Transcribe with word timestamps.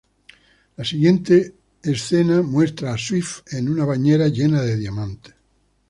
La 0.77 0.83
siguiente 0.83 1.53
escena 1.83 2.41
muestra 2.41 2.91
a 2.91 2.97
Swift 2.97 3.53
en 3.53 3.69
una 3.69 3.85
bañera 3.85 4.27
llena 4.29 4.63
de 4.63 4.75
diamantes. 4.75 5.35